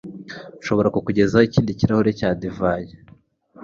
[0.61, 2.91] Nshobora kukugezaho ikindi kirahure cya divayi?